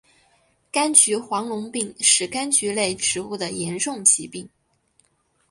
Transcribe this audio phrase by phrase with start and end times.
[0.73, 4.49] 柑橘黄龙病是柑橘类植物的严重疾病。